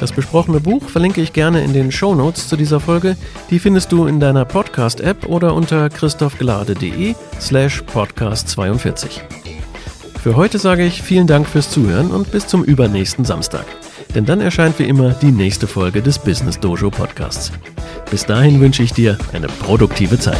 Das 0.00 0.12
besprochene 0.12 0.60
Buch 0.60 0.88
verlinke 0.88 1.20
ich 1.20 1.32
gerne 1.32 1.62
in 1.64 1.72
den 1.72 1.90
Show 1.90 2.14
Notes 2.14 2.48
zu 2.48 2.56
dieser 2.56 2.80
Folge. 2.80 3.16
Die 3.50 3.58
findest 3.58 3.90
du 3.90 4.06
in 4.06 4.20
deiner 4.20 4.44
Podcast-App 4.44 5.26
oder 5.26 5.54
unter 5.54 5.88
christophglade.de 5.90 7.14
slash 7.40 7.82
podcast 7.82 8.48
42. 8.48 9.22
Für 10.28 10.36
heute 10.36 10.58
sage 10.58 10.84
ich 10.84 11.00
vielen 11.00 11.26
Dank 11.26 11.48
fürs 11.48 11.70
Zuhören 11.70 12.10
und 12.10 12.30
bis 12.30 12.46
zum 12.46 12.62
übernächsten 12.62 13.24
Samstag. 13.24 13.64
Denn 14.14 14.26
dann 14.26 14.42
erscheint 14.42 14.78
wie 14.78 14.84
immer 14.84 15.12
die 15.12 15.32
nächste 15.32 15.66
Folge 15.66 16.02
des 16.02 16.18
Business 16.18 16.60
Dojo 16.60 16.90
Podcasts. 16.90 17.50
Bis 18.10 18.26
dahin 18.26 18.60
wünsche 18.60 18.82
ich 18.82 18.92
dir 18.92 19.16
eine 19.32 19.46
produktive 19.46 20.18
Zeit. 20.18 20.36